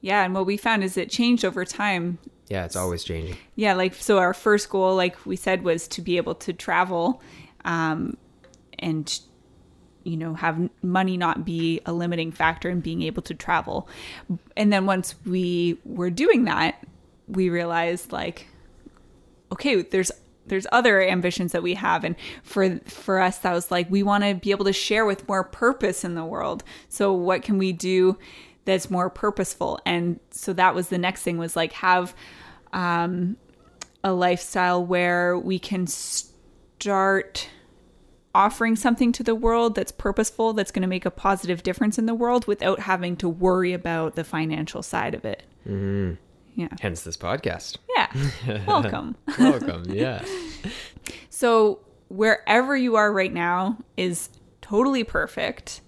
[0.00, 2.18] yeah, and what we found is it changed over time.
[2.48, 3.36] Yeah, it's always changing.
[3.56, 7.20] Yeah, like so our first goal, like we said, was to be able to travel
[7.64, 8.16] um,
[8.78, 9.18] and
[10.04, 13.88] you know have money not be a limiting factor in being able to travel.
[14.56, 16.76] And then once we were doing that,
[17.32, 18.48] we realized like
[19.52, 20.10] okay, there's
[20.46, 24.24] there's other ambitions that we have and for for us that was like we want
[24.24, 26.64] to be able to share with more purpose in the world.
[26.88, 28.18] So what can we do
[28.64, 29.78] that's more purposeful?
[29.86, 32.14] And so that was the next thing was like have
[32.72, 33.36] um
[34.02, 37.48] a lifestyle where we can start
[38.34, 42.06] offering something to the world that's purposeful, that's going to make a positive difference in
[42.06, 45.44] the world without having to worry about the financial side of it.
[45.68, 46.14] Mm-hmm.
[46.54, 46.68] Yeah.
[46.80, 47.78] Hence this podcast.
[47.96, 48.62] Yeah.
[48.66, 49.16] Welcome.
[49.38, 49.84] Welcome.
[49.88, 50.24] yeah.
[51.30, 54.28] So, wherever you are right now is
[54.60, 55.80] totally perfect.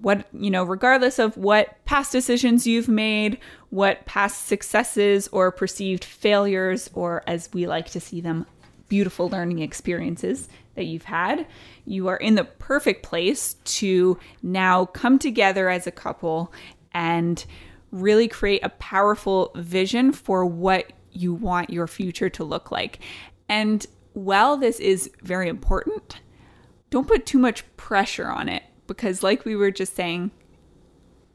[0.00, 3.38] What, you know, regardless of what past decisions you've made,
[3.70, 8.46] what past successes or perceived failures, or as we like to see them,
[8.88, 11.46] beautiful learning experiences that you've had,
[11.84, 16.52] you are in the perfect place to now come together as a couple
[16.92, 17.44] and
[17.90, 23.00] really create a powerful vision for what you want your future to look like.
[23.48, 26.20] And while this is very important,
[26.90, 30.30] don't put too much pressure on it because, like we were just saying,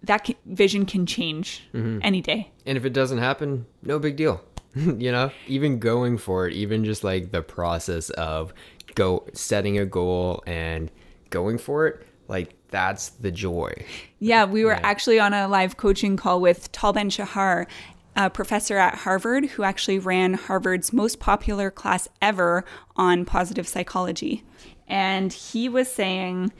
[0.03, 1.99] that can, vision can change mm-hmm.
[2.01, 2.51] any day.
[2.65, 4.43] And if it doesn't happen, no big deal.
[4.75, 8.53] you know, even going for it, even just like the process of
[8.95, 10.91] go setting a goal and
[11.29, 13.73] going for it, like that's the joy.
[14.19, 14.79] Yeah, we were Yeah.
[14.83, 17.67] actually on a live coaching call with Tal Ben Shahar,
[18.15, 22.63] a professor at Harvard who actually ran Harvard's most popular class ever
[22.95, 24.43] on positive psychology.
[24.87, 26.51] And he was saying,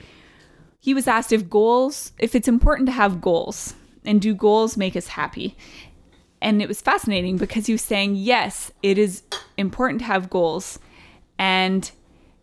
[0.80, 4.96] he was asked if goals, if it's important to have goals, and do goals make
[4.96, 5.56] us happy?
[6.42, 9.24] And it was fascinating because he was saying, yes, it is
[9.58, 10.78] important to have goals.
[11.40, 11.90] And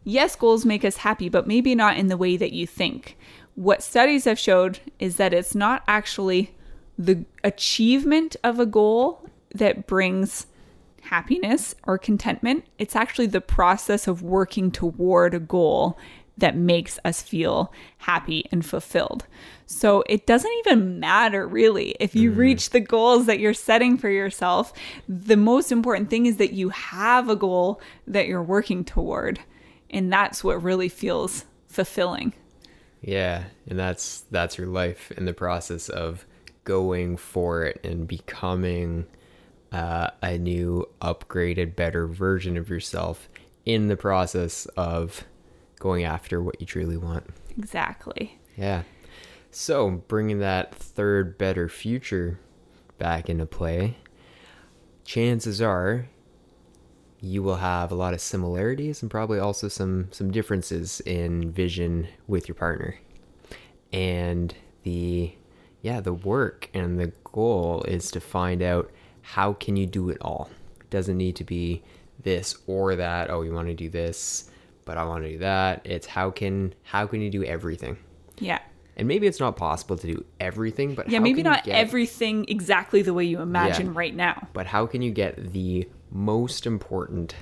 [0.04, 3.16] yes, goals make us happy, but maybe not in the way that you think.
[3.54, 6.54] What studies have showed is that it's not actually
[6.98, 10.46] the achievement of a goal that brings
[11.02, 12.64] happiness or contentment.
[12.78, 15.98] It's actually the process of working toward a goal
[16.40, 19.26] that makes us feel happy and fulfilled.
[19.66, 22.36] So it doesn't even matter really if you mm.
[22.36, 24.72] reach the goals that you're setting for yourself.
[25.08, 29.40] The most important thing is that you have a goal that you're working toward.
[29.90, 32.32] And that's what really feels fulfilling.
[33.00, 36.26] Yeah, and that's that's your life in the process of
[36.64, 39.06] going for it and becoming
[39.72, 43.28] uh, a new, upgraded, better version of yourself
[43.64, 45.24] in the process of
[45.78, 47.24] going after what you truly want.
[47.58, 48.38] Exactly.
[48.56, 48.82] Yeah.
[49.50, 52.38] So bringing that third, better future
[52.98, 53.96] back into play,
[55.04, 56.08] chances are
[57.22, 62.08] you will have a lot of similarities and probably also some some differences in vision
[62.26, 62.96] with your partner.
[63.92, 65.32] And the
[65.82, 68.90] yeah, the work and the goal is to find out
[69.22, 70.50] how can you do it all.
[70.80, 71.82] It doesn't need to be
[72.22, 73.30] this or that.
[73.30, 74.50] Oh, you want to do this,
[74.84, 75.80] but I want to do that.
[75.84, 77.96] It's how can how can you do everything?
[78.38, 78.58] Yeah.
[78.96, 81.64] And maybe it's not possible to do everything, but Yeah, how maybe can you not
[81.64, 83.92] get- everything exactly the way you imagine Yeah.
[83.94, 84.48] right now.
[84.52, 87.34] But how can you get the most important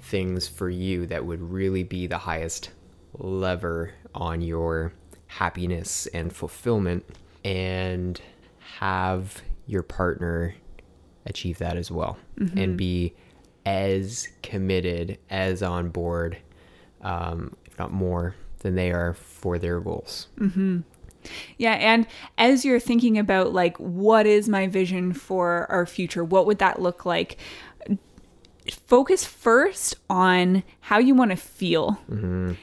[0.00, 2.70] things for you that would really be the highest
[3.14, 4.92] lever on your
[5.26, 7.04] happiness and fulfillment
[7.44, 8.20] and
[8.78, 10.54] have your partner
[11.26, 12.18] achieve that as well
[12.58, 13.14] and be
[13.66, 16.36] as committed, as on board,
[17.02, 20.28] um, if not more, than they are for their goals.
[21.58, 22.06] Yeah, and
[22.38, 26.24] as you're thinking about like what is my vision for our future?
[26.24, 27.36] What would that look like?
[28.74, 31.98] Focus first on how you want to feel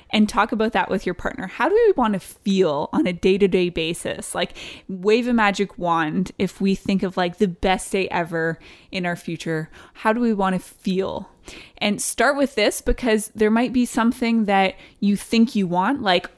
[0.10, 1.48] and talk about that with your partner.
[1.48, 4.36] How do we want to feel on a day to day basis?
[4.36, 4.56] Like,
[4.88, 8.60] wave a magic wand if we think of like the best day ever
[8.92, 9.70] in our future.
[9.94, 11.30] How do we want to feel?
[11.78, 16.30] And start with this because there might be something that you think you want, like,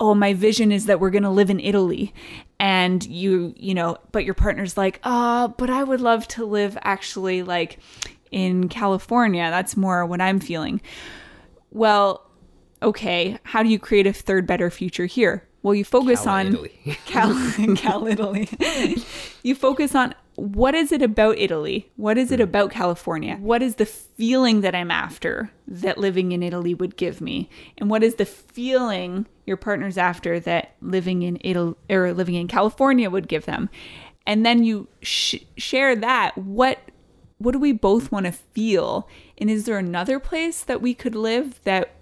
[0.00, 2.14] oh my vision is that we're going to live in italy
[2.60, 6.78] and you you know but your partner's like ah but i would love to live
[6.82, 7.78] actually like
[8.30, 10.80] in california that's more what i'm feeling
[11.70, 12.30] well
[12.82, 16.46] okay how do you create a third better future here well you focus Cal on
[16.48, 16.98] Italy.
[17.06, 18.48] Cal, Cal Italy.
[19.42, 21.90] you focus on what is it about Italy?
[21.96, 22.44] What is it hmm.
[22.44, 23.36] about California?
[23.40, 27.50] What is the feeling that I'm after that living in Italy would give me?
[27.76, 32.46] And what is the feeling your partner's after that living in Italy or living in
[32.46, 33.68] California would give them?
[34.28, 36.38] And then you sh- share that.
[36.38, 36.78] What
[37.38, 39.08] what do we both want to feel?
[39.38, 41.94] And is there another place that we could live that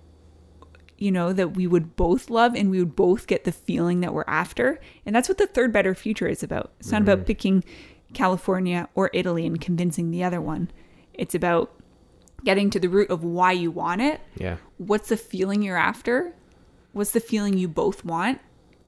[0.98, 4.14] you know, that we would both love and we would both get the feeling that
[4.14, 4.80] we're after.
[5.04, 6.72] And that's what the third better future is about.
[6.80, 7.26] It's not about mm-hmm.
[7.26, 7.64] picking
[8.14, 10.70] California or Italy and convincing the other one.
[11.12, 11.74] It's about
[12.44, 14.20] getting to the root of why you want it.
[14.36, 14.56] Yeah.
[14.78, 16.32] What's the feeling you're after?
[16.92, 18.40] What's the feeling you both want?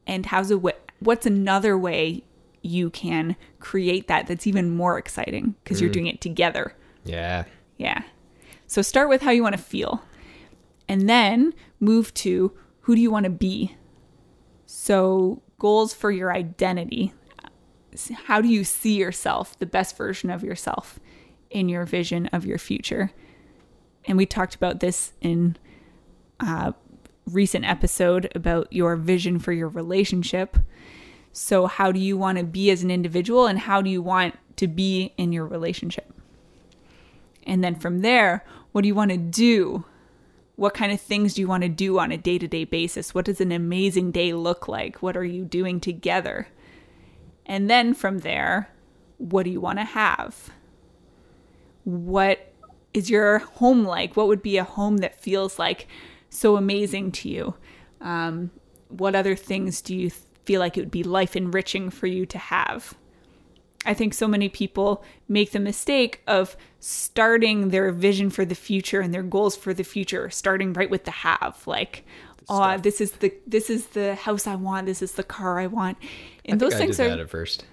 [0.07, 2.25] And how's a wa- what's another way
[2.69, 5.95] you can create that that's even more exciting because you're mm.
[5.95, 6.75] doing it together.
[7.05, 7.45] Yeah.
[7.77, 8.03] Yeah.
[8.67, 10.03] So start with how you want to feel.
[10.89, 13.77] And then move to who do you want to be?
[14.65, 17.13] So, goals for your identity.
[18.25, 20.99] How do you see yourself, the best version of yourself
[21.51, 23.13] in your vision of your future?
[24.07, 25.57] And we talked about this in
[26.41, 26.75] a
[27.27, 30.57] recent episode about your vision for your relationship.
[31.39, 34.37] So, how do you want to be as an individual and how do you want
[34.57, 36.13] to be in your relationship?
[37.45, 39.85] And then from there, what do you want to do?
[40.57, 43.15] What kind of things do you want to do on a day to day basis?
[43.15, 45.01] What does an amazing day look like?
[45.01, 46.49] What are you doing together?
[47.47, 48.69] And then from there,
[49.19, 50.51] what do you want to have?
[51.85, 52.53] What
[52.93, 54.17] is your home like?
[54.17, 55.87] What would be a home that feels like
[56.31, 57.55] so amazing to you?
[58.01, 58.51] Um,
[58.89, 60.11] what other things do you
[60.49, 62.95] feel like it would be life enriching for you to have?
[63.87, 69.01] I think so many people make the mistake of starting their vision for the future
[69.01, 71.55] and their goals for the future, starting right with the have.
[71.67, 72.05] Like,
[72.49, 74.87] oh, this is the this is the house I want.
[74.87, 75.97] This is the car I want.
[76.45, 77.65] And I those things are at first.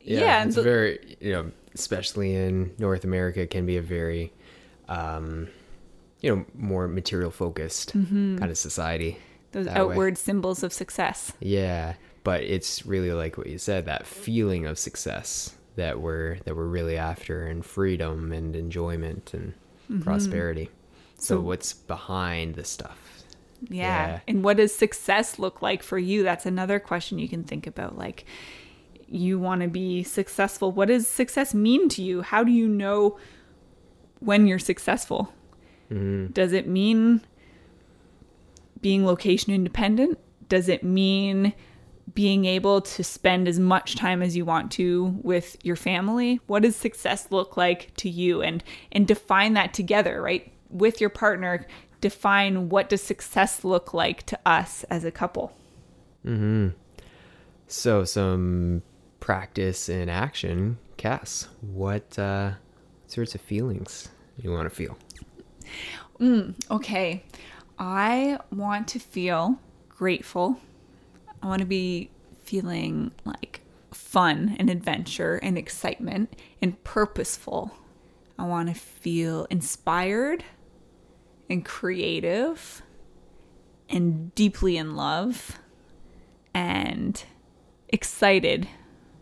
[0.00, 4.32] Yeah, and it's the- very you know, especially in North America, can be a very,
[4.88, 5.48] um,
[6.22, 8.38] you know, more material focused Mm-hmm.
[8.38, 9.12] kind of society.
[9.52, 9.80] those that way.
[9.92, 11.32] outward symbols of success.
[11.40, 16.54] Yeah, but it's really like what you said, that feeling of success that we're that
[16.56, 19.54] we're really after, and freedom and enjoyment and
[19.90, 20.02] mm-hmm.
[20.02, 20.70] prosperity.
[21.16, 22.98] So, So- what's behind the stuff?
[23.68, 24.06] Yeah.
[24.06, 24.20] Yeah.
[24.26, 26.24] And what does success look like for you?
[26.24, 27.96] That's another question you can think about.
[27.96, 28.24] Like,
[29.06, 30.72] you want to be successful.
[30.72, 32.22] What does success mean to you?
[32.22, 33.18] How do you know
[34.18, 35.32] when you're successful?
[35.92, 36.32] Mm-hmm.
[36.32, 37.20] Does it mean
[38.80, 40.18] being location independent?
[40.48, 41.52] Does it mean
[42.14, 46.40] being able to spend as much time as you want to with your family?
[46.46, 48.42] What does success look like to you?
[48.42, 50.52] And and define that together, right?
[50.70, 51.66] With your partner,
[52.00, 55.56] define what does success look like to us as a couple.
[56.26, 56.68] Mm-hmm.
[57.66, 58.82] So, some
[59.20, 60.78] practice and action.
[60.98, 62.52] Cass, what uh,
[63.06, 64.98] sorts of feelings you want to feel?
[66.70, 67.24] Okay.
[67.78, 70.60] I want to feel grateful.
[71.42, 72.10] I want to be
[72.44, 73.60] feeling like
[73.92, 77.72] fun and adventure and excitement and purposeful.
[78.38, 80.44] I want to feel inspired
[81.50, 82.82] and creative
[83.88, 85.58] and deeply in love
[86.54, 87.22] and
[87.88, 88.68] excited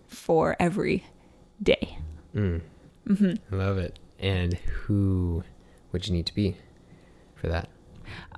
[0.07, 1.07] for every
[1.63, 1.99] day.
[3.53, 3.99] I love it.
[4.19, 5.43] And who
[5.93, 6.57] would you need to be
[7.35, 7.69] for that?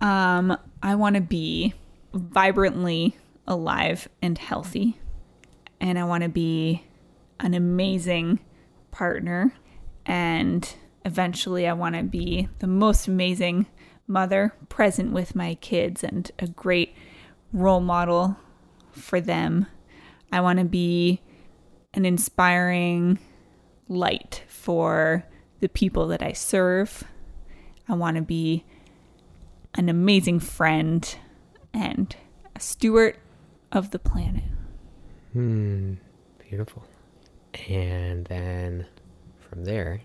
[0.01, 1.75] Um, I want to be
[2.15, 4.99] vibrantly alive and healthy.
[5.81, 6.85] And I want to be
[7.41, 8.41] an amazing
[8.91, 9.53] partner.
[10.07, 10.73] And
[11.05, 13.67] eventually, I want to be the most amazing
[14.07, 16.95] mother, present with my kids, and a great
[17.53, 18.37] role model
[18.93, 19.67] for them.
[20.31, 21.21] I want to be
[21.95, 23.19] an inspiring
[23.89, 25.25] light for
[25.61, 27.05] the people that I serve.
[27.89, 28.65] I want to be
[29.75, 31.17] an amazing friend
[31.73, 32.15] and
[32.55, 33.17] a steward
[33.73, 34.45] of the planet.
[35.33, 35.95] Hmm,
[36.39, 36.85] beautiful.
[37.69, 38.87] And then
[39.49, 40.03] from there,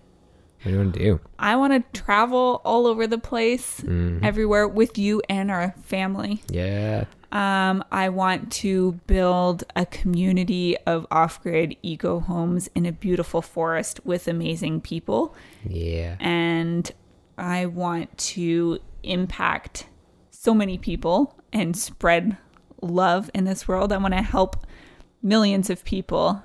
[0.62, 1.20] What do you want to do?
[1.38, 3.82] I want to travel all over the place,
[4.22, 6.42] everywhere with you and our family.
[6.50, 7.04] Yeah.
[7.30, 13.42] Um, I want to build a community of off grid eco homes in a beautiful
[13.42, 15.34] forest with amazing people.
[15.68, 16.16] Yeah.
[16.20, 16.90] And
[17.36, 19.86] I want to impact
[20.30, 22.36] so many people and spread
[22.80, 23.92] love in this world.
[23.92, 24.66] I want to help
[25.22, 26.42] millions of people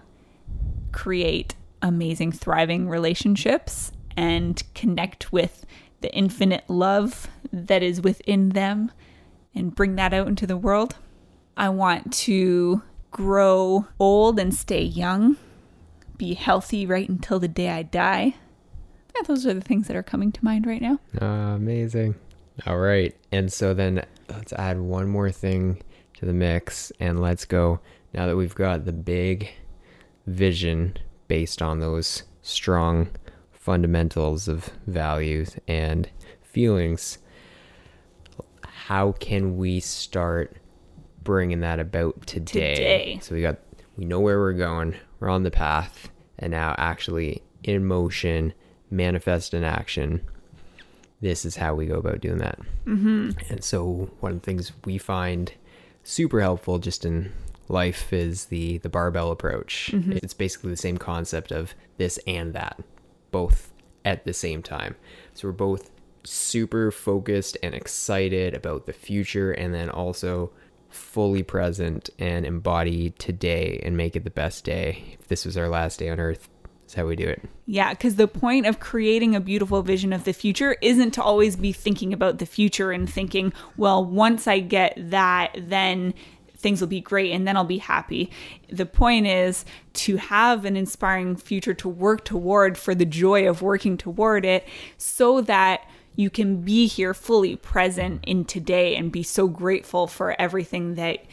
[0.91, 5.65] create amazing, thriving relationships and connect with
[6.01, 8.91] the infinite love that is within them
[9.55, 10.95] and bring that out into the world.
[11.55, 12.81] I want to
[13.11, 15.37] grow old and stay young,
[16.17, 18.35] be healthy right until the day I die.
[19.15, 20.99] Yeah, those are the things that are coming to mind right now.
[21.21, 22.15] Ah, amazing.
[22.65, 23.15] All right.
[23.31, 25.81] And so then let's add one more thing
[26.23, 27.79] to the mix and let's go.
[28.13, 29.49] Now that we've got the big
[30.25, 30.97] vision
[31.27, 33.09] based on those strong
[33.51, 36.09] fundamentals of values and
[36.41, 37.17] feelings,
[38.63, 40.55] how can we start
[41.23, 42.75] bringing that about today?
[42.75, 43.19] Today.
[43.21, 43.57] So we got,
[43.97, 46.09] we know where we're going, we're on the path,
[46.39, 48.53] and now actually in motion,
[48.89, 50.21] manifest in action
[51.23, 52.59] this is how we go about doing that.
[52.85, 53.31] Mm-hmm.
[53.49, 55.53] And so one of the things we find
[56.03, 57.31] super helpful just in
[57.69, 59.91] life is the the barbell approach.
[59.93, 60.13] Mm-hmm.
[60.13, 62.79] It's basically the same concept of this and that,
[63.31, 63.73] both
[64.05, 64.95] at the same time.
[65.33, 65.89] So we're both
[66.23, 70.51] super focused and excited about the future and then also
[70.89, 75.17] fully present and embody today and make it the best day.
[75.19, 76.47] If this was our last day on earth,
[76.93, 77.41] that's how we do it.
[77.65, 81.55] Yeah, because the point of creating a beautiful vision of the future isn't to always
[81.55, 86.13] be thinking about the future and thinking, well, once I get that, then
[86.55, 88.29] things will be great and then I'll be happy.
[88.69, 93.63] The point is to have an inspiring future to work toward for the joy of
[93.63, 94.67] working toward it
[94.97, 100.39] so that you can be here fully present in today and be so grateful for
[100.39, 101.25] everything that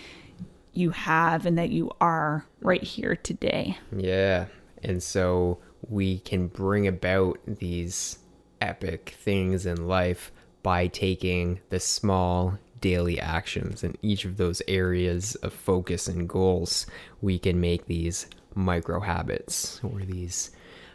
[0.73, 3.77] you have and that you are right here today.
[3.95, 4.47] Yeah.
[4.83, 5.59] And so
[5.89, 8.19] we can bring about these
[8.61, 15.35] epic things in life by taking the small daily actions in each of those areas
[15.37, 16.87] of focus and goals.
[17.21, 20.51] We can make these micro habits or these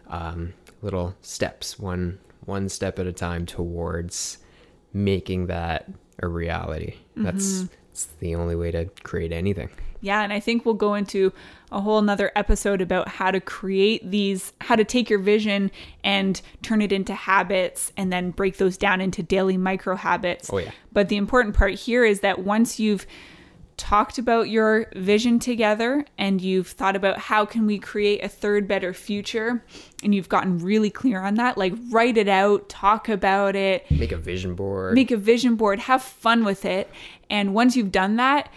[0.08, 4.38] um, little steps, one one step at a time towards
[4.94, 6.96] making that a reality.
[7.16, 9.70] That's, that's the only way to create anything.
[10.02, 11.34] Yeah, and I think we'll go into
[11.76, 15.70] a whole nother episode about how to create these, how to take your vision
[16.04, 20.50] and turn it into habits and then break those down into daily micro habits.
[20.52, 20.72] Oh, yeah.
[20.94, 23.06] But the important part here is that once you've
[23.78, 28.70] talked about your vision together and you've thought about how can we create a third
[28.70, 29.62] better future
[30.02, 34.14] and you've gotten really clear on that like write it out talk about it Make
[34.14, 34.94] a vision board.
[34.94, 36.90] make a vision board, have fun with it.
[37.30, 38.50] And once you've done that,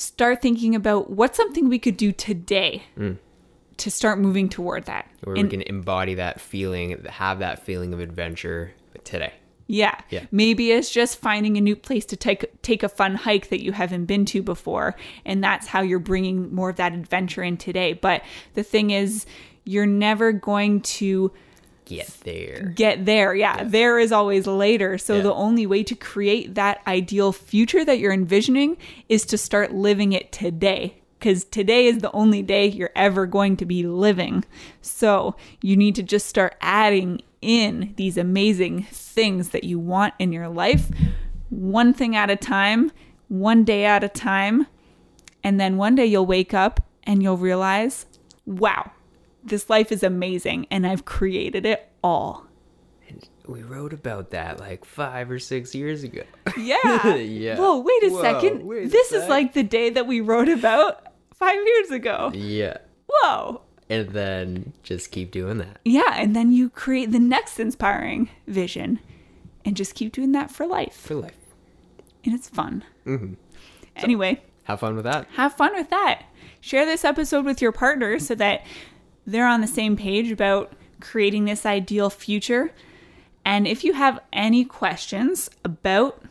[0.00, 3.18] start thinking about what's something we could do today mm.
[3.76, 5.06] to start moving toward that.
[5.24, 8.72] where And- we can embody that feeling, have that feeling of adventure
[9.04, 9.32] today.
[9.66, 10.00] yeah.
[10.08, 10.24] Yeah.
[10.32, 13.72] Maybe it's just finding a new place to take take a fun hike that you
[13.72, 17.92] haven't been to before, and that's how you're bringing more of that adventure in today.
[17.92, 18.22] But
[18.54, 19.26] the thing is,
[19.64, 21.30] you're never going to
[21.90, 22.72] Get there.
[22.76, 23.34] get there.
[23.34, 24.96] Yeah, there is always later.
[24.96, 25.22] So Yeah.
[25.22, 28.76] the only way to create that ideal future that you're envisioning
[29.08, 30.94] is to start living it today.
[31.18, 34.44] Because today is the only day you're ever going to be living.
[34.80, 40.32] So you need to just start adding in these amazing things that you want in
[40.32, 40.90] your life,
[41.50, 42.92] one thing at a time,
[43.28, 44.66] one day at a time.
[45.42, 48.06] And then one day you'll wake up and you'll realize,
[48.46, 48.90] wow,
[49.44, 52.46] this life is amazing and I've created it all.
[53.46, 56.22] We wrote about that like five or six years ago.
[56.56, 57.14] Yeah.
[57.16, 57.56] Yeah.
[57.58, 58.64] Whoa, wait a Whoa, second.
[58.66, 59.30] wait a this is sec.
[59.30, 62.30] like the day that we wrote about five years ago.
[62.34, 62.76] yeah.
[63.08, 63.62] Whoa.
[63.88, 65.80] And then just keep doing that.
[65.84, 66.14] Yeah.
[66.14, 69.00] And then you create the next inspiring vision
[69.64, 70.94] and just keep doing that for life.
[70.94, 71.34] For life.
[72.24, 72.84] And it's fun.
[73.04, 73.34] Mm-hmm.
[73.96, 75.26] Anyway, Have fun with that.
[75.34, 76.22] have fun with that.
[76.60, 78.62] Share this episode with your partner so that
[79.26, 82.72] they're on the same page about creating this ideal future.
[83.44, 86.22] And if you have any questions about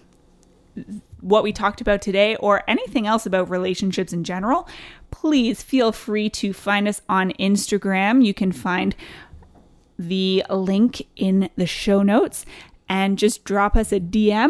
[1.22, 4.68] what we talked about today or anything else about relationships in general,
[5.12, 8.24] please feel free to find us on Instagram.
[8.24, 8.96] You can find
[9.98, 12.46] the link in the show notes
[12.88, 14.50] and just drop us a DM,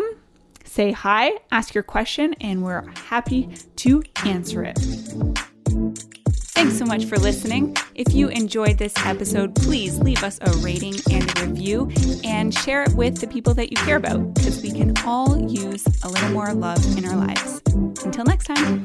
[0.63, 6.08] say hi, ask your question, and we're happy to answer it.
[6.51, 7.75] Thanks so much for listening.
[7.95, 11.89] If you enjoyed this episode, please leave us a rating and a review
[12.23, 15.85] and share it with the people that you care about because we can all use
[16.03, 17.61] a little more love in our lives.
[18.03, 18.83] Until next time.